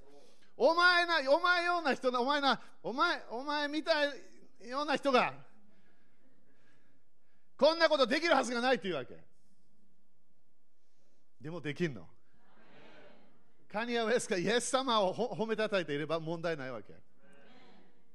[0.57, 4.07] お前なお前ような人なお前なお前お前みたい
[4.67, 5.33] ような人が
[7.57, 9.15] こんなことできるはずがないっていうわけ。
[11.39, 12.05] でもできんの。
[13.71, 16.93] カニア・ウェスがイエス様を褒めたたいていれば問題ないわけ。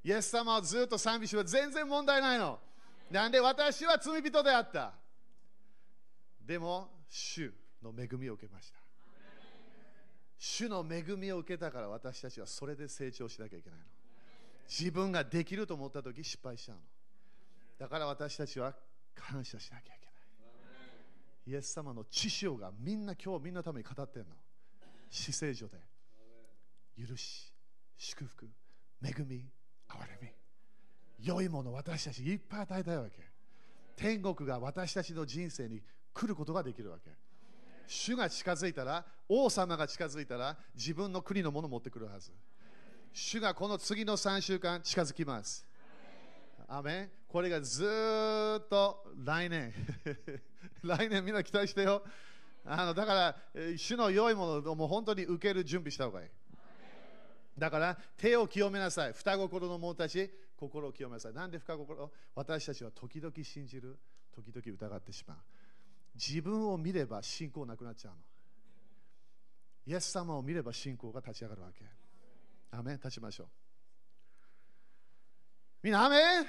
[0.04, 2.58] イエス様をずっと賛美しは全然問題ないの。
[3.10, 4.94] なんで私は罪人であった。
[6.40, 8.78] でも、主の恵みを受けました。
[10.38, 13.84] 主の恵みを受けたから私たちはそれで成長しなきゃいけないの。
[14.68, 16.82] 自分ができると思った時失敗しちゃうの。
[17.78, 18.74] だから私たちは
[19.14, 20.14] 感謝しなきゃいけない。
[21.46, 24.28] イエス様の知識がみんな今日みんなのために語ってんの。
[25.10, 25.76] 死聖所で。
[27.06, 27.52] 許し、
[27.96, 28.48] 祝福、
[29.02, 29.44] 恵み、
[30.00, 30.28] れみ
[31.22, 33.32] 良いもの私たちいっぱい与えたいわけ。
[33.96, 35.80] 天国が私たちの人生に
[36.12, 37.10] 来ることができるわけ。
[37.86, 42.32] 主が近づいたら王様が近づいたら自分の国のものを持ってくるはず。
[43.12, 45.66] 主がこの次の3週間近づきます。
[46.66, 49.72] アメこれがずっと来年。
[50.82, 52.02] 来年みんな期待してよ。
[52.64, 53.36] あのだから
[53.76, 56.28] 主の良いものをもう本当に受ける準備した方がいい。
[57.56, 59.12] だから手を清めなさい。
[59.12, 61.32] 双心の者たち、心を清めなさい。
[61.34, 63.98] なんで双心私たちは時々信じる、
[64.34, 65.36] 時々疑ってしまう。
[66.14, 68.18] 自分を見れば信仰なくなっちゃうの。
[69.86, 71.84] イエス様を見れば信仰が立ち上がるわけ。
[72.70, 73.48] アメン立ちましょう。
[75.82, 76.46] みんな、アメン？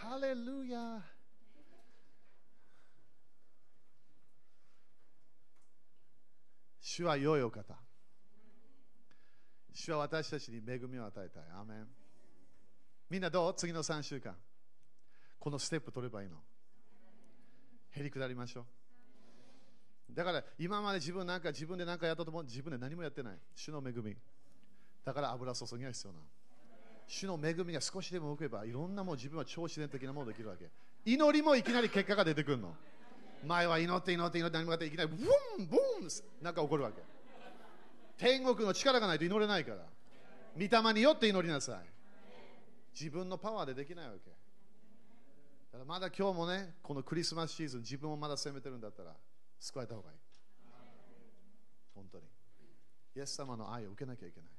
[0.00, 1.02] ハレルヤ
[6.80, 7.76] 主は良いお方。
[9.80, 11.42] 主は私たちに恵みを与えたい。
[11.58, 11.86] アメン
[13.08, 13.54] みんなどう？
[13.56, 14.34] 次の3週間。
[15.38, 16.36] このステップ取ればいいの。
[17.92, 18.60] へりくだりましょ
[20.12, 20.14] う。
[20.14, 23.38] だから今まで自分なんか自分で何かやったと思う自分で何もやってない。
[23.54, 24.14] 主の恵み。
[25.02, 26.24] だから油注ぎが必要なの。
[27.06, 30.68] 主の恵みが少しでも受けばいろんなもの自分は超自然的なものできるわけ。
[31.06, 32.74] 祈りもいきなり結果が出てくるの。
[33.46, 36.08] 前は祈って祈って祈って何もやっていきなりブンブン
[36.42, 37.00] なんか起こるわけ。
[38.20, 39.78] 天国の力がないと祈れないから。
[40.54, 41.88] 御霊によって祈りなさい。
[42.92, 44.28] 自分のパワーでできないわけ。
[44.28, 44.34] だ
[45.72, 49.16] からまだ今日もね、このクリスマスシーズン、自分をまだ責めてるんだったら、
[49.58, 50.18] 救われた方がいい。
[51.94, 52.24] 本当に。
[53.16, 54.50] イエス様の愛を受けなきゃいけない。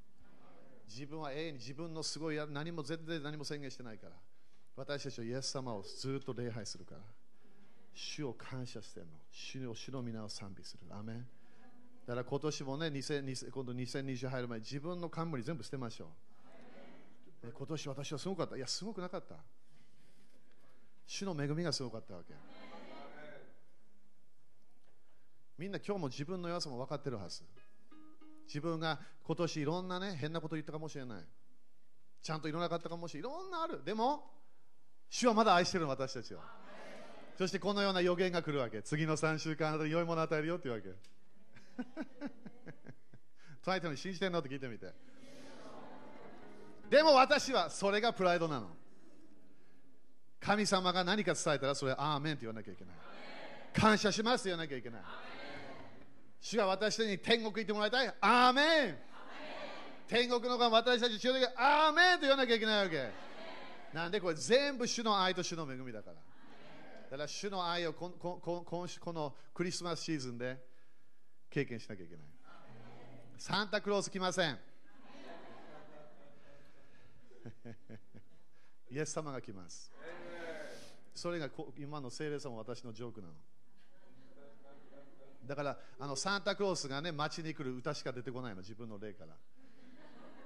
[0.87, 4.13] 自分は永遠に自分のすごい何も全然何も宣言してないから。
[4.75, 7.01] 私たちはイエス様をずっと礼拝するから。
[7.93, 9.11] 主を感謝してるの。
[9.29, 10.87] 主を主の皆を賛美する。
[10.89, 11.27] アメン。
[12.11, 16.11] だから今年もね、2020今度2020入る前に自分の冠全部捨てましょ
[17.41, 17.51] う。
[17.53, 18.57] 今年私はすごかった。
[18.57, 19.35] いや、すごくなかった。
[21.07, 22.33] 主の恵みがすごかったわけ。
[25.57, 27.43] みんな今日も自分の弱さも分かってるはず。
[28.45, 31.23] 自分が今年いろんなね、変なこと言ったかもしれない。
[32.21, 33.31] ちゃんといろなかったかもしれない。
[33.31, 33.85] いろんなある。
[33.85, 34.29] でも、
[35.09, 36.39] 主はまだ愛してるの私たちを
[37.37, 40.89] そしてこのような予言が来るわけ次の3週間あなたに良いものを与えるよっていうわけ
[43.63, 44.93] 隣人に信じてんのって聞いてみて。
[46.89, 48.75] でも私はそれがプライドなの。
[50.39, 52.95] 神様が何か伝えたらそれアーメンって言わなきゃいけない。
[53.73, 55.01] 感謝しますって言わなきゃいけない。
[56.41, 58.13] 主が私に天国行ってもらいたい。
[58.19, 58.97] アーメン。
[60.07, 63.09] 天国のが私たち中でアーメンと言わなきゃいけないわけ。
[63.93, 66.15] なんでこれ全部主の愛と主の恵みだから。
[66.15, 70.57] だから主の愛をここここのクリスマスシーズンで
[71.51, 72.25] 経験しなきゃいけない。
[73.37, 74.57] サンタクロース来ません。
[78.89, 79.91] イエス様が来ます。
[81.13, 83.33] それが今の聖霊様私のジョークなの。
[85.45, 88.61] だからあのサンタクロースがね街に来る歌しか出てこないの。
[88.61, 89.35] 自分の霊から。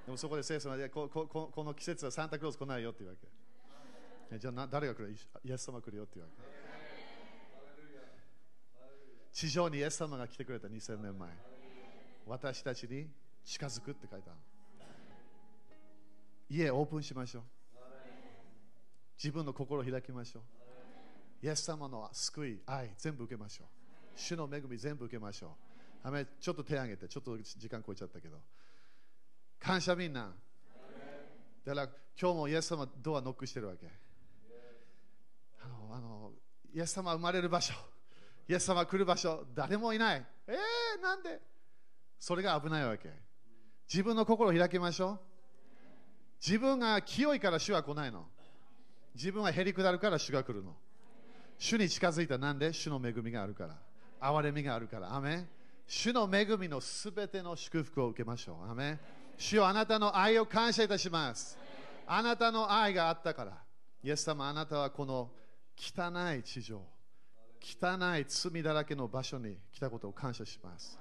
[0.06, 3.16] でもそこで聖様でここここの季節はサンタクロース来ないよって言うわ
[4.30, 4.38] け。
[4.38, 5.14] じゃあな誰が来る？
[5.44, 6.55] イエス様来るよって言うわけ。
[9.36, 11.28] 地上にイエス様が来てくれた2000年前。
[12.26, 13.06] 私たちに
[13.44, 14.38] 近づくって書いてある
[16.48, 17.42] 家オープンしましょう。
[19.22, 20.40] 自分の心を開きましょ
[21.42, 21.46] う。
[21.46, 23.66] イエス様の救い愛全部受けましょう。
[24.18, 25.54] 主の恵み全部受けましょ
[26.02, 26.26] う。
[26.40, 28.38] ちょっと手を挙げてちょっと時間超えちゃったけど。
[29.60, 30.32] 感謝みんな。
[31.62, 33.86] だから今日もイエス様ドアノックしてるわけ。
[35.62, 36.32] あのあの
[36.72, 37.74] イエス様生まれる場所。
[38.48, 40.26] イエス様来る場所誰もいない。
[40.46, 41.40] えー、なんで？
[42.18, 43.10] それが危ないわけ。
[43.92, 45.20] 自分の心を開きましょう。
[46.44, 48.26] 自分が清いから主は来ないの。
[49.14, 50.76] 自分はへりくだるから主が来るの。
[51.58, 52.72] 主に近づいたなんで？
[52.72, 53.78] 主の恵みがあるから。
[54.20, 55.14] 憐れみがあるから。
[55.14, 55.46] アメ
[55.86, 58.70] 主の恵みのすべての祝福を受けましょう。
[58.70, 58.98] アメ
[59.38, 61.58] 主よあなたの愛を感謝いたします。
[62.06, 63.52] あなたの愛があったから。
[64.02, 65.30] イエス様あなたはこの
[65.76, 66.80] 汚い地上。
[67.60, 70.98] 汚い罪だらけの場所に来たことを感謝します。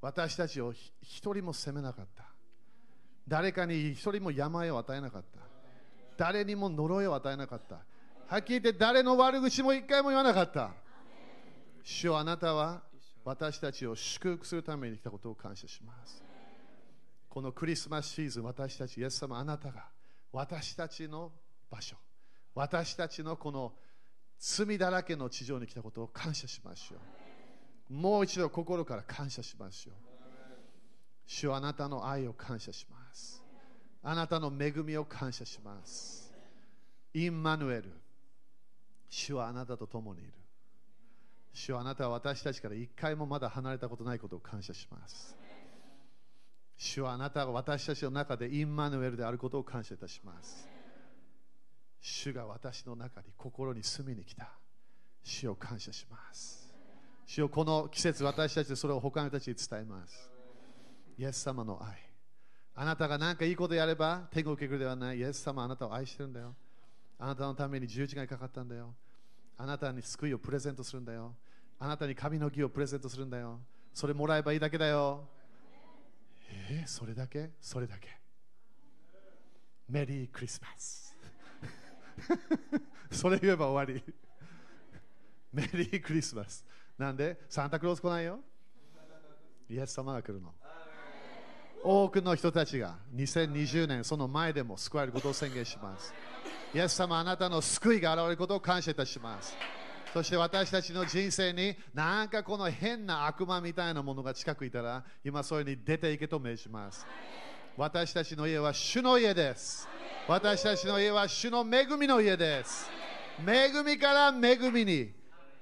[0.00, 2.24] 私たちを一人も責めなかった。
[3.28, 5.40] 誰かに一人も病を与えなかった。
[6.16, 7.80] 誰にも呪いを与えなかった。
[8.26, 10.72] はっきり言って誰の悪口も一回も言わなかった。
[11.84, 12.82] 主よあなたは
[13.24, 16.22] 私たちを祝福するために来たことを感謝します。
[17.28, 19.86] このクリスマスシーズン私たちイエス様あなたが
[20.32, 21.32] 私たちの
[21.70, 21.96] 場所
[22.54, 23.72] 私たちのこの
[24.44, 27.94] 罪だらけの地上に来たことを感謝しましょう。
[27.94, 29.94] もう一度心から感謝しましょう。
[31.24, 33.40] 主はあなたの愛を感謝します。
[34.02, 36.34] あなたの恵みを感謝します。
[37.14, 37.92] インマヌエル
[39.08, 40.32] 主はあなたと共にいる。
[41.52, 45.36] 主はあなたは私たちから一回もまだ離れたことないことを感謝します。
[46.76, 50.71] 主はあなたが私たちの中でインマヌエルであることを感謝いたします。
[52.02, 54.50] 主が私の中に心に住みに来た。
[55.22, 56.68] 主を感謝します。
[57.26, 60.28] 主をこの季節私たちでそれを他の人たちに伝えます。
[61.16, 61.96] イエス様の愛。
[62.74, 65.18] あなたが何かいいことやれば天国を受けるではない。
[65.18, 66.56] イエス様あなたを愛してるんだよ。
[67.18, 68.92] あなたのために十字架にかかったんだよ。
[69.56, 71.36] あなたに救いをプレゼントするんだよ。
[71.78, 73.60] あなたに神の義をプレゼントするんだよ。
[73.94, 75.28] それもらえばいいだけだよ。
[76.68, 77.50] えー、それだけ？
[77.60, 78.08] それだけ。
[79.88, 81.11] メリークリスマス。
[83.10, 84.02] それ言えば終わり。
[85.52, 86.64] メリークリスマス。
[86.96, 87.40] なんで？
[87.48, 88.40] サンタクロース来ないよ？
[89.68, 90.54] イエス様が来るの。
[91.82, 96.14] 多くの人たちが2020年その前でも救われることを宣言します。
[96.74, 99.56] イエス様あなたの救いが現れることを感謝いたします。
[100.12, 107.06] そして私たちの人生になんかこの変な悪魔みたいなものが近くいたら今それに出ていけと命じます。
[107.76, 109.88] 私たちの家は主の家です。
[110.28, 112.88] 私たちの家は主の恵みの家です。
[113.44, 115.10] 恵みから恵みに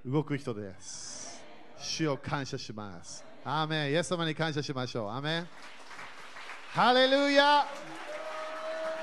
[0.05, 1.43] 動く人です。
[1.79, 3.25] 主を感謝します。
[3.43, 3.91] アーメン。
[3.93, 5.09] イエス様に感謝しましょう。
[5.09, 5.49] アーメン。
[6.73, 7.67] ハレルヤ。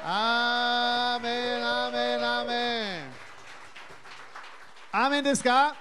[0.05, 1.66] アーメン。
[1.66, 2.24] アーメン。
[2.24, 3.12] アーメン。
[4.91, 5.76] アーメンですか？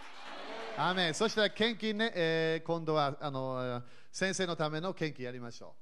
[0.79, 1.14] アーメン。
[1.14, 5.74] そしたら献金ね、えー、今度はあの先生のための献金やりましょ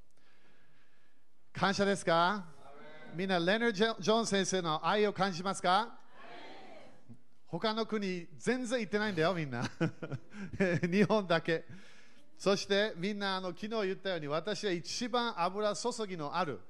[1.55, 1.59] う。
[1.59, 2.53] 感謝ですか？
[3.14, 5.98] みんなレナー・ジョン先生の愛を感じますか？
[7.46, 9.70] 他の国全然行ってないんだよみんな。
[10.82, 11.64] 日本だけ。
[12.36, 16.60] そしてみんなあの昨日言ったように私は一番油注ぎのある。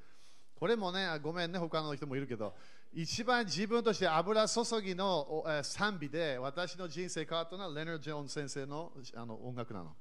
[0.55, 2.55] これもねごめんね他の人もいるけど。
[2.93, 9.97] 一番自分として油注ぎの賛美で私の人生変わったのはレナー・ジョーン先生のあの音楽なの。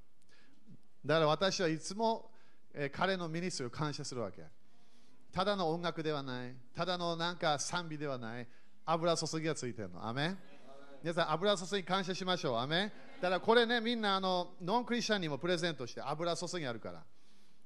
[1.05, 2.29] だから私はいつも、
[2.73, 4.43] え彼のミニストリーを感謝するわけ。
[5.33, 8.47] ただの音楽ではないただのなんか賛美ではない
[8.85, 10.07] 油注ぎがついてるの。
[10.07, 10.35] アメ
[11.01, 12.57] 皆さん、油注ぎ感謝しましょう。
[12.57, 17.03] アメンだからこれね、みんなあのノンクリスチャンにもプレゼントして油注ぎあるから。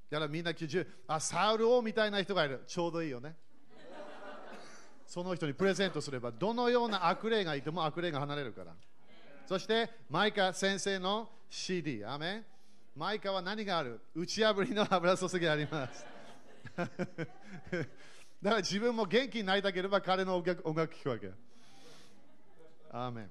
[0.10, 2.64] だからみんな90あ、サウル王みたいな人がいる。
[2.66, 3.36] ちょうどいいよね。
[5.06, 8.74] その人にプレゼントすれば、どのような悪霊がいても悪霊が離れるから。
[9.46, 12.04] そして、マイカ先生の CD。
[12.06, 12.44] アメ
[12.96, 14.00] マイカは何がある？
[14.16, 16.17] 打ち破りの油注ぎあります。
[18.42, 21.32] だから自分も元気になりたければ彼の音楽音楽聴くわけ。
[22.92, 23.30] アーメン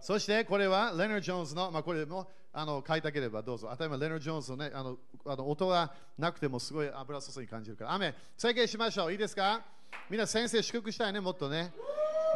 [0.00, 3.68] そしてこれはレナー・ジョーンズの、まあ、これもあの書いたければどうぞ。
[3.70, 7.92] 当たり前レナー・ジョーンズの,、ね、あのあの音がなくてもすごい油注ぎ感じるから。
[7.92, 9.12] アーメン宣言しましょう。
[9.12, 9.62] いいですか？
[10.10, 11.72] みんな先生祝福したいね、もっとね。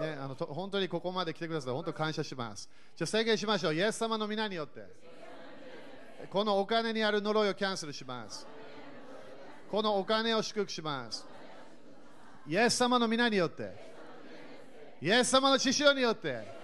[0.01, 1.75] ねあのと本当にここまで来てください。
[1.75, 2.71] 本当感謝します。
[2.97, 3.75] じゃあ宣言しましょう。
[3.75, 4.87] イエス様の皆によって。
[6.31, 8.47] このお金にある呪いをキャンセルします。
[9.71, 11.27] このお金を祝福します。
[12.47, 13.89] イエス様の皆によって。
[15.03, 16.57] イエス様の血潮によって。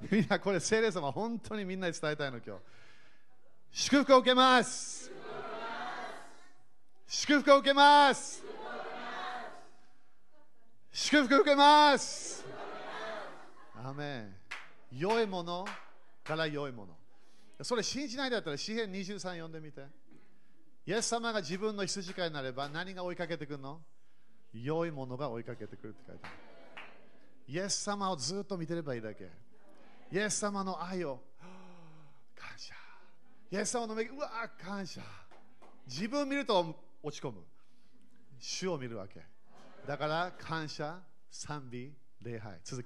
[0.10, 2.62] みんなこれ聖霊様本当にみんなに伝えたいの今日。
[3.70, 5.10] 祝福を受けます。
[7.06, 8.42] 祝福を受けます。
[10.92, 12.44] 祝福を受けます。
[13.76, 14.34] アーメン。
[14.92, 15.66] 良いもの
[16.24, 17.64] から良いもの。
[17.64, 19.82] それ信じないだったら詩篇23読んでみて。
[20.88, 23.82] イエス様が自分の羊飼いになれば何が追いかけてくるの？
[24.54, 26.34] 良いものが追いかけてくるって書いてある。
[27.46, 29.24] イエス様をずっと見てればいいだけ。
[30.10, 31.20] イエス様の愛を
[32.34, 32.74] 感謝。
[33.50, 35.02] イエス様の恵み、うわ感謝。
[35.86, 37.42] 自分を見ると落ち込む。
[38.40, 39.20] 主を見るわけ。
[39.86, 42.58] だから感謝、賛美、礼拝。
[42.64, 42.76] 続